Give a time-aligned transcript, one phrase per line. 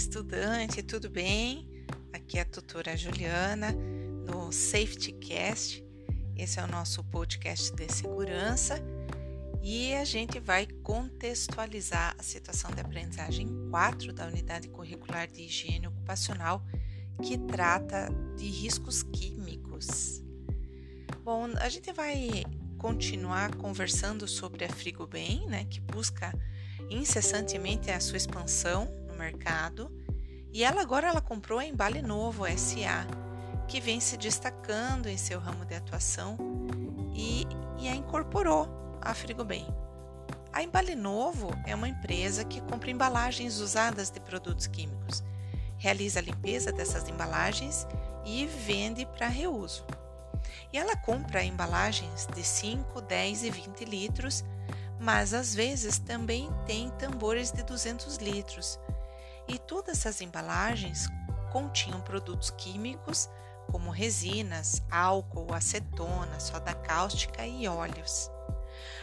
[0.00, 1.68] estudante, tudo bem?
[2.10, 3.70] Aqui é a tutora Juliana
[4.26, 5.84] no Safety Cast.
[6.34, 8.82] Esse é o nosso podcast de segurança
[9.62, 15.88] e a gente vai contextualizar a situação de aprendizagem 4 da unidade curricular de higiene
[15.88, 16.64] ocupacional
[17.22, 20.22] que trata de riscos químicos.
[21.22, 22.42] Bom, a gente vai
[22.78, 26.32] continuar conversando sobre a Frigobem, né, que busca
[26.88, 29.92] incessantemente a sua expansão mercado.
[30.52, 33.06] E ela agora ela comprou a Embale Novo SA,
[33.68, 36.36] que vem se destacando em seu ramo de atuação
[37.14, 37.46] e,
[37.78, 38.66] e a incorporou
[39.00, 39.66] à Frigobem.
[40.52, 45.22] A Embale Novo é uma empresa que compra embalagens usadas de produtos químicos,
[45.76, 47.86] realiza a limpeza dessas embalagens
[48.24, 49.86] e vende para reuso.
[50.72, 54.44] E ela compra embalagens de 5, 10 e 20 litros
[55.00, 58.78] mas às vezes também tem tambores de 200 litros.
[59.52, 61.08] E todas essas embalagens
[61.50, 63.28] continham produtos químicos
[63.66, 68.30] como resinas, álcool, acetona, soda cáustica e óleos.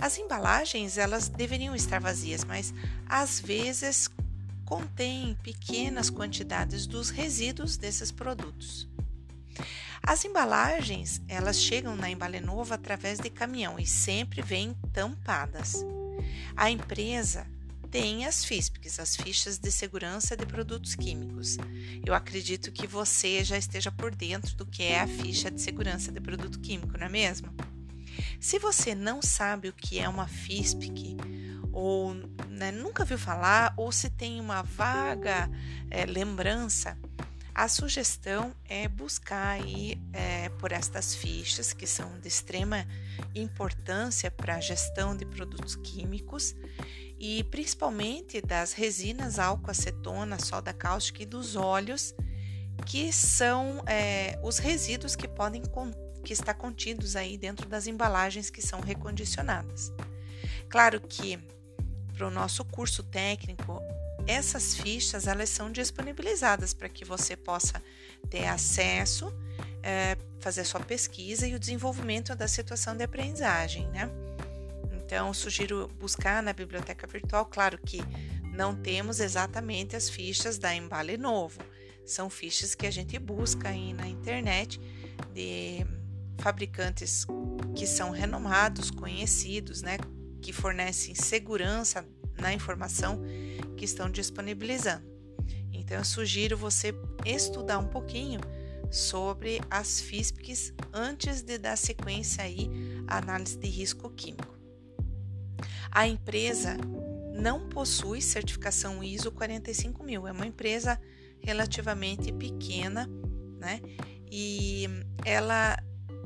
[0.00, 2.72] As embalagens elas deveriam estar vazias, mas
[3.06, 4.08] às vezes
[4.64, 8.88] contêm pequenas quantidades dos resíduos desses produtos.
[10.02, 15.84] As embalagens, elas chegam na Embalenova através de caminhão e sempre vêm tampadas.
[16.56, 17.46] A empresa
[17.90, 21.56] tem as FISPs, as fichas de segurança de produtos químicos.
[22.04, 26.12] Eu acredito que você já esteja por dentro do que é a ficha de segurança
[26.12, 27.52] de produto químico, não é mesmo?
[28.38, 31.16] Se você não sabe o que é uma FISPIC,
[31.72, 32.14] ou
[32.48, 35.50] né, nunca viu falar, ou se tem uma vaga
[35.90, 36.96] é, lembrança,
[37.52, 42.86] a sugestão é buscar aí é, por estas fichas que são de extrema
[43.34, 46.54] importância para a gestão de produtos químicos
[47.20, 52.14] e principalmente das resinas álcool acetona, soda cáustica e dos óleos,
[52.86, 55.62] que são é, os resíduos que podem
[56.24, 59.92] que está contidos aí dentro das embalagens que são recondicionadas.
[60.68, 61.38] Claro que
[62.14, 63.82] para o nosso curso técnico
[64.26, 67.82] essas fichas elas são disponibilizadas para que você possa
[68.30, 69.30] ter acesso,
[69.82, 74.10] é, fazer sua pesquisa e o desenvolvimento da situação de aprendizagem, né?
[75.10, 77.98] Então, sugiro buscar na biblioteca virtual, claro que
[78.54, 81.58] não temos exatamente as fichas da Embale Novo,
[82.06, 84.80] são fichas que a gente busca aí na internet
[85.34, 85.84] de
[86.38, 87.26] fabricantes
[87.74, 89.98] que são renomados, conhecidos, né,
[90.40, 92.06] que fornecem segurança
[92.38, 93.20] na informação
[93.76, 95.10] que estão disponibilizando.
[95.72, 96.94] Então, eu sugiro você
[97.26, 98.38] estudar um pouquinho
[98.92, 102.70] sobre as FISPs antes de dar sequência aí
[103.08, 104.59] à análise de risco químico.
[105.90, 106.76] A empresa
[107.34, 111.00] não possui certificação ISO 45000, é uma empresa
[111.40, 113.08] relativamente pequena,
[113.58, 113.80] né?
[114.30, 114.86] E
[115.24, 115.76] ela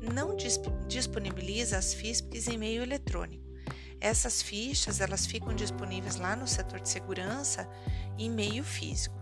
[0.00, 0.36] não
[0.86, 3.44] disponibiliza as FISPs em meio eletrônico.
[4.00, 7.68] Essas fichas elas ficam disponíveis lá no setor de segurança
[8.16, 9.18] em meio físico.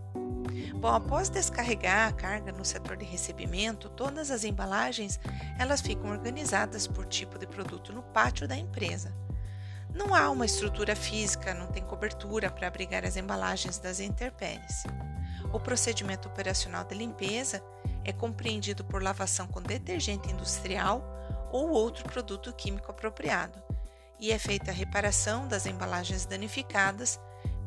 [0.78, 5.18] Bom, após descarregar a carga no setor de recebimento, todas as embalagens
[5.58, 9.14] elas ficam organizadas por tipo de produto no pátio da empresa.
[9.96, 14.84] Não há uma estrutura física, não tem cobertura para abrigar as embalagens das intempéries.
[15.54, 17.64] O procedimento operacional de limpeza
[18.04, 21.02] é compreendido por lavação com detergente industrial
[21.50, 23.58] ou outro produto químico apropriado,
[24.20, 27.18] e é feita a reparação das embalagens danificadas,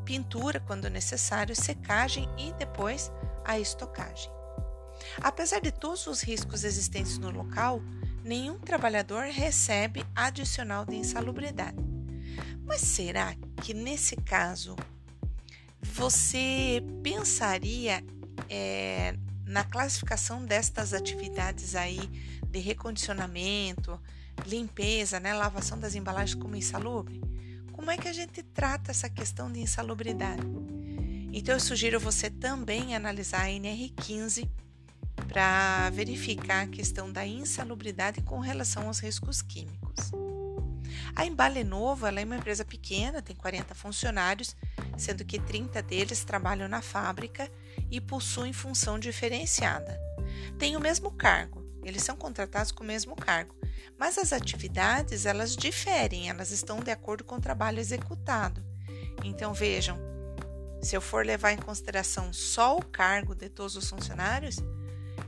[0.05, 3.11] pintura quando necessário, secagem e depois
[3.43, 4.31] a estocagem.
[5.19, 7.81] Apesar de todos os riscos existentes no local,
[8.23, 11.88] nenhum trabalhador recebe adicional de insalubridade.
[12.69, 14.75] Mas será que nesse caso
[15.81, 18.05] você pensaria
[18.47, 21.99] é, na classificação destas atividades aí
[22.47, 23.99] de recondicionamento,
[24.45, 27.19] limpeza, né, lavação das embalagens como insalubre,
[27.71, 30.43] como é que a gente trata essa questão de insalubridade?
[31.33, 34.47] Então eu sugiro você também analisar a NR15
[35.27, 40.11] para verificar a questão da insalubridade com relação aos riscos químicos.
[41.15, 44.55] A Embale Novo é uma empresa pequena, tem 40 funcionários,
[44.97, 47.49] sendo que 30 deles trabalham na fábrica
[47.89, 49.99] e possuem função diferenciada.
[50.57, 53.55] Tem o mesmo cargo, eles são contratados com o mesmo cargo,
[53.97, 58.63] mas as atividades elas diferem, elas estão de acordo com o trabalho executado.
[59.23, 59.97] Então vejam,
[60.81, 64.57] se eu for levar em consideração só o cargo de todos os funcionários,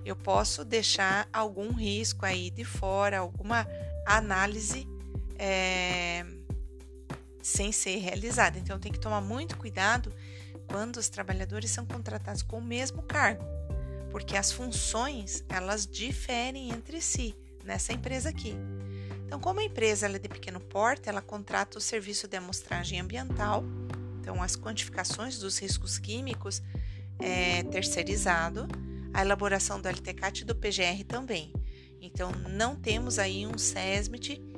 [0.05, 3.67] eu posso deixar algum risco aí de fora, alguma
[4.05, 4.87] análise
[5.41, 6.23] é,
[7.41, 8.59] sem ser realizada.
[8.59, 10.13] Então tem que tomar muito cuidado
[10.67, 13.43] quando os trabalhadores são contratados com o mesmo cargo,
[14.11, 17.35] porque as funções elas diferem entre si
[17.65, 18.55] nessa empresa aqui.
[19.25, 23.63] Então, como a empresa é de pequeno porte, ela contrata o serviço de amostragem ambiental,
[24.19, 26.61] então as quantificações dos riscos químicos
[27.17, 28.67] é terceirizado,
[29.13, 31.53] a elaboração do LTCAT e do PGR também.
[32.01, 34.50] Então, não temos aí um SESMIT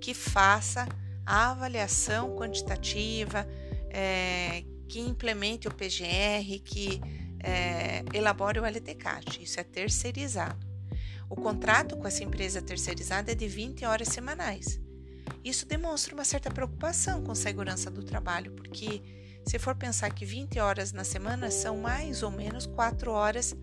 [0.00, 0.86] que faça
[1.24, 3.46] a avaliação quantitativa,
[3.90, 7.00] é, que implemente o PGR, que
[7.40, 9.42] é, elabore o LTCAT.
[9.42, 10.66] Isso é terceirizado.
[11.28, 14.80] O contrato com essa empresa terceirizada é de 20 horas semanais.
[15.44, 19.02] Isso demonstra uma certa preocupação com segurança do trabalho, porque
[19.46, 23.54] se for pensar que 20 horas na semana são mais ou menos 4 horas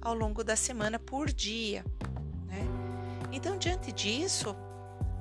[0.00, 1.84] ao longo da semana por dia.
[2.46, 2.64] Né?
[3.30, 4.54] Então, diante disso,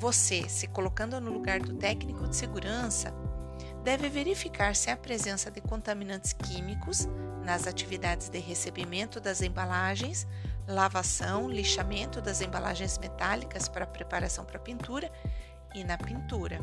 [0.01, 3.13] você, se colocando no lugar do técnico de segurança,
[3.83, 7.07] deve verificar se há presença de contaminantes químicos
[7.45, 10.25] nas atividades de recebimento das embalagens
[10.67, 15.11] lavação, lixamento das embalagens metálicas para preparação para pintura
[15.75, 16.59] e na pintura.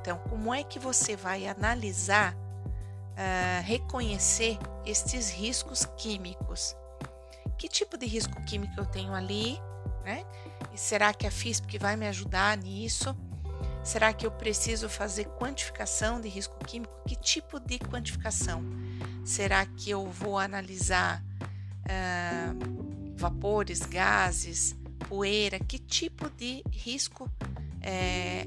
[0.00, 4.56] Então, como é que você vai analisar, uh, reconhecer
[4.86, 6.76] estes riscos químicos?
[7.58, 9.60] Que tipo de risco químico eu tenho ali?
[10.04, 10.24] Né?
[10.74, 13.16] E será que a FISP vai me ajudar nisso?
[13.84, 16.94] Será que eu preciso fazer quantificação de risco químico?
[17.06, 18.62] Que tipo de quantificação?
[19.24, 21.22] Será que eu vou analisar
[21.82, 24.76] uh, vapores, gases,
[25.08, 27.30] poeira, que tipo de risco
[27.80, 28.46] é,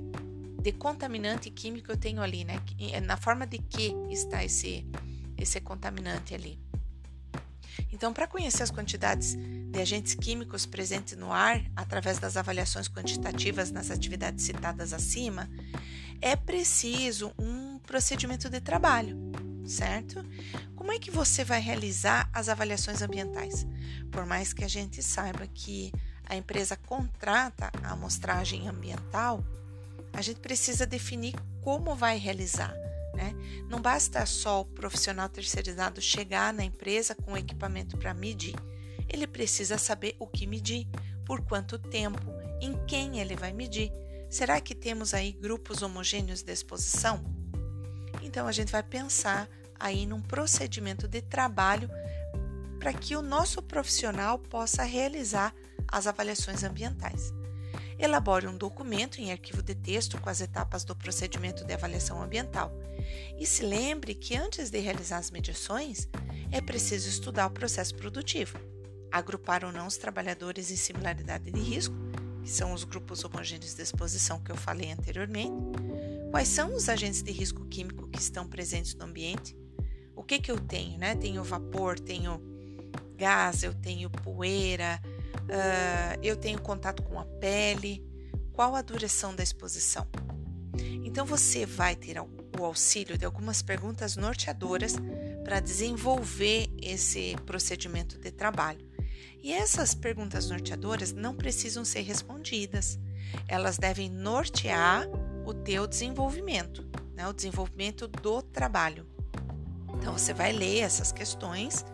[0.61, 2.59] de contaminante químico eu tenho ali, né?
[2.91, 4.87] É, na forma de que está esse,
[5.37, 6.59] esse contaminante ali.
[7.91, 9.37] Então, para conhecer as quantidades
[9.75, 15.49] de agentes químicos presentes no ar, através das avaliações quantitativas nas atividades citadas acima,
[16.21, 19.17] é preciso um procedimento de trabalho,
[19.67, 20.25] certo?
[20.77, 23.67] Como é que você vai realizar as avaliações ambientais?
[24.13, 25.91] Por mais que a gente saiba que
[26.23, 29.43] a empresa contrata a amostragem ambiental,
[30.13, 32.73] a gente precisa definir como vai realizar.
[33.13, 33.33] Né?
[33.69, 38.55] Não basta só o profissional terceirizado chegar na empresa com equipamento para medir.
[39.15, 40.89] Ele precisa saber o que medir,
[41.25, 42.19] por quanto tempo,
[42.59, 43.89] em quem ele vai medir.
[44.29, 47.23] Será que temos aí grupos homogêneos de exposição?
[48.21, 49.47] Então a gente vai pensar
[49.79, 51.89] aí num procedimento de trabalho
[52.77, 55.55] para que o nosso profissional possa realizar
[55.87, 57.33] as avaliações ambientais.
[57.97, 62.69] Elabore um documento em arquivo de texto com as etapas do procedimento de avaliação ambiental.
[63.39, 66.09] E se lembre que antes de realizar as medições,
[66.51, 68.59] é preciso estudar o processo produtivo,
[69.17, 71.95] agrupar ou não os trabalhadores em similaridade de risco,
[72.43, 75.55] que são os grupos homogêneos de exposição que eu falei anteriormente,
[76.31, 79.57] quais são os agentes de risco químico que estão presentes no ambiente,
[80.15, 81.15] o que, que eu tenho, né?
[81.15, 82.41] Tenho vapor, tenho
[83.15, 88.03] gás, eu tenho poeira, uh, eu tenho contato com a pele.
[88.51, 90.07] Qual a duração da exposição?
[91.03, 94.95] Então você vai ter o auxílio de algumas perguntas norteadoras
[95.43, 98.94] para desenvolver esse procedimento de trabalho.
[99.41, 102.99] E essas perguntas norteadoras não precisam ser respondidas.
[103.47, 105.07] Elas devem nortear
[105.45, 107.27] o teu desenvolvimento, né?
[107.27, 109.05] o desenvolvimento do trabalho.
[109.93, 111.85] Então você vai ler essas questões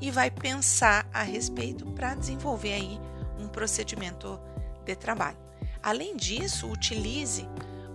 [0.00, 2.98] e vai pensar a respeito para desenvolver aí
[3.38, 4.40] um procedimento
[4.84, 5.38] de trabalho.
[5.82, 7.46] Além disso, utilize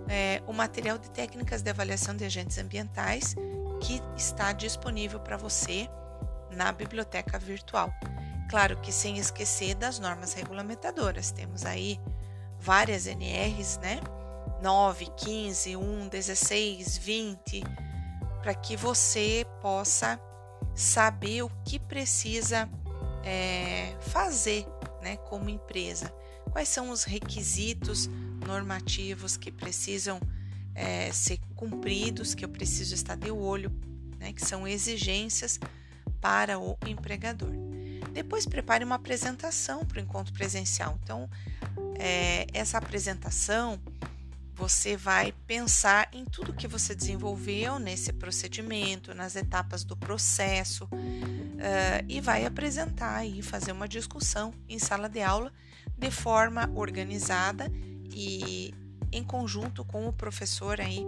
[0.08, 3.36] é, o material de técnicas de avaliação de agentes ambientais
[3.82, 5.90] que está disponível para você
[6.52, 7.94] na biblioteca virtual.
[8.50, 11.32] Claro que sem esquecer das normas regulamentadoras.
[11.32, 12.00] Temos aí
[12.60, 14.00] várias NRs, né?
[14.62, 17.64] 9, 15, 1, 16, 20
[18.42, 20.20] para que você possa
[20.76, 22.70] saber o que precisa
[23.24, 24.66] é, fazer
[25.02, 26.14] né, como empresa.
[26.52, 28.10] Quais são os requisitos
[28.46, 30.20] normativos que precisam
[30.76, 33.72] é, ser cumpridos, que eu preciso estar de olho,
[34.20, 35.60] né, que são exigências
[36.20, 37.54] para o empregador.
[38.14, 40.98] Depois prepare uma apresentação para o encontro presencial.
[41.04, 41.30] Então,
[41.98, 43.80] é, essa apresentação
[44.56, 52.06] você vai pensar em tudo que você desenvolveu nesse procedimento, nas etapas do processo, uh,
[52.08, 55.52] e vai apresentar e fazer uma discussão em sala de aula
[55.98, 57.72] de forma organizada
[58.14, 58.74] e
[59.12, 61.04] em conjunto com o professor aí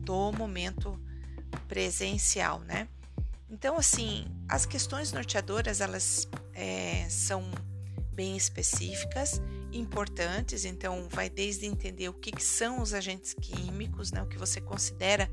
[0.00, 1.00] do momento
[1.66, 2.86] presencial, né?
[3.48, 7.42] Então, assim, as questões norteadoras elas é, são
[8.12, 9.40] bem específicas
[9.72, 14.38] importantes, então vai desde entender o que, que são os agentes químicos, né, o que
[14.38, 15.28] você considera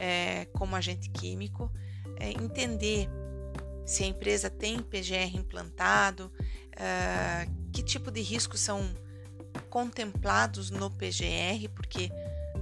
[0.00, 1.70] é, como agente químico,
[2.18, 3.08] é, entender
[3.86, 6.30] se a empresa tem PGR implantado,
[6.72, 8.82] uh, que tipo de riscos são
[9.70, 12.10] contemplados no PGR, porque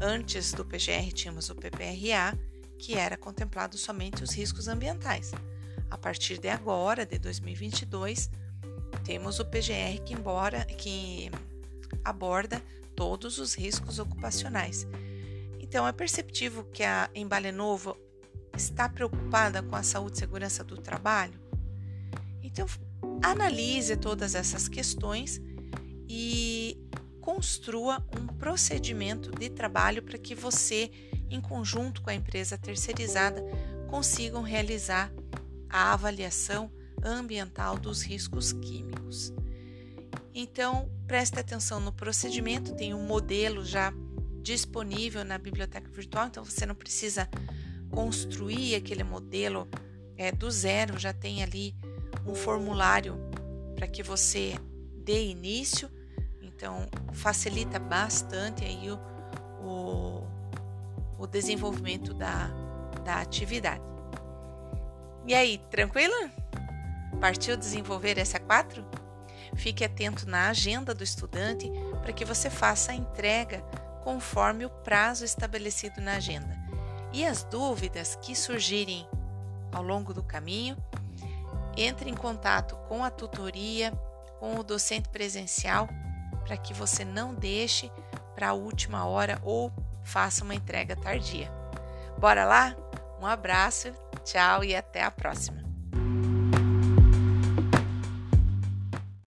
[0.01, 2.39] antes do PGR tínhamos o PPRA,
[2.79, 5.33] que era contemplado somente os riscos ambientais.
[5.91, 8.31] A partir de agora, de 2022,
[9.05, 11.31] temos o PGR que, embora, que
[12.05, 12.63] aborda
[12.95, 14.87] todos os riscos ocupacionais.
[15.61, 17.97] Então, é perceptível que a Embale Novo
[18.57, 21.39] está preocupada com a saúde e segurança do trabalho?
[22.43, 22.67] Então,
[23.23, 25.41] analise todas essas questões
[26.09, 26.79] e
[27.21, 30.91] construa um procedimento de trabalho para que você,
[31.35, 33.43] em conjunto com a empresa terceirizada,
[33.89, 35.13] consigam realizar
[35.69, 36.71] a avaliação
[37.03, 39.33] ambiental dos riscos químicos.
[40.33, 43.93] Então, preste atenção no procedimento, tem um modelo já
[44.41, 47.29] disponível na biblioteca virtual, então você não precisa
[47.91, 49.69] construir aquele modelo
[50.17, 51.75] é, do zero, já tem ali
[52.27, 53.17] um formulário
[53.75, 54.55] para que você
[55.05, 55.91] dê início,
[56.43, 58.99] então facilita bastante aí o,
[59.63, 60.34] o,
[61.19, 62.51] o desenvolvimento da,
[63.05, 63.83] da atividade.
[65.27, 66.15] E aí, tranquilo?
[67.21, 68.85] Partiu desenvolver essa 4?
[69.57, 71.71] Fique atento na agenda do estudante
[72.03, 73.61] para que você faça a entrega
[74.03, 76.59] conforme o prazo estabelecido na agenda
[77.13, 79.09] e as dúvidas que surgirem
[79.73, 80.77] ao longo do caminho,
[81.77, 83.93] entre em contato com a tutoria,
[84.39, 85.89] com o docente presencial,
[86.45, 87.91] para que você não deixe
[88.35, 89.73] para a última hora ou
[90.05, 91.51] faça uma entrega tardia.
[92.19, 92.77] Bora lá?
[93.21, 93.93] Um abraço,
[94.25, 95.64] tchau e até a próxima!